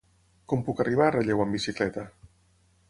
Com 0.53 0.63
puc 0.69 0.81
arribar 0.85 1.05
a 1.09 1.13
Relleu 1.17 1.45
amb 1.45 1.57
bicicleta? 1.59 2.09